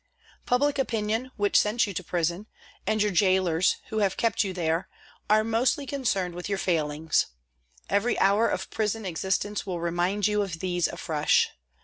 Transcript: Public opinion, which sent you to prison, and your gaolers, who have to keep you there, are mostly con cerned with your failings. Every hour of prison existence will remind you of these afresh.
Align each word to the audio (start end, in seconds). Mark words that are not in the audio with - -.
Public 0.47 0.79
opinion, 0.79 1.29
which 1.37 1.55
sent 1.59 1.85
you 1.85 1.93
to 1.93 2.03
prison, 2.03 2.47
and 2.87 3.03
your 3.03 3.11
gaolers, 3.11 3.75
who 3.89 3.99
have 3.99 4.17
to 4.17 4.27
keep 4.31 4.43
you 4.43 4.51
there, 4.51 4.89
are 5.29 5.43
mostly 5.43 5.85
con 5.85 6.05
cerned 6.05 6.33
with 6.33 6.49
your 6.49 6.57
failings. 6.57 7.27
Every 7.87 8.17
hour 8.17 8.49
of 8.49 8.71
prison 8.71 9.05
existence 9.05 9.67
will 9.67 9.79
remind 9.79 10.25
you 10.27 10.41
of 10.41 10.57
these 10.57 10.87
afresh. 10.87 11.51